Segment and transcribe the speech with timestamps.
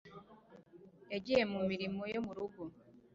[1.13, 2.61] Yagiye mu mirimo yo mu rugo.